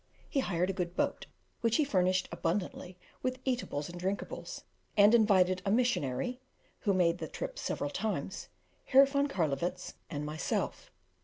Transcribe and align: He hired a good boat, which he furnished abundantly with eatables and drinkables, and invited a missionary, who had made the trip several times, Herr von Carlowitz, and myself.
He 0.27 0.39
hired 0.39 0.71
a 0.71 0.73
good 0.73 0.95
boat, 0.95 1.27
which 1.59 1.75
he 1.75 1.83
furnished 1.83 2.27
abundantly 2.31 2.97
with 3.21 3.37
eatables 3.45 3.87
and 3.87 3.99
drinkables, 4.01 4.63
and 4.97 5.13
invited 5.13 5.61
a 5.63 5.69
missionary, 5.69 6.39
who 6.79 6.89
had 6.93 6.97
made 6.97 7.17
the 7.19 7.27
trip 7.27 7.59
several 7.59 7.91
times, 7.91 8.49
Herr 8.85 9.05
von 9.05 9.27
Carlowitz, 9.27 9.93
and 10.09 10.25
myself. 10.25 10.89